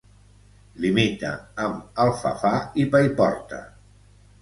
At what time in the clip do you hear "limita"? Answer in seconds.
0.85-1.35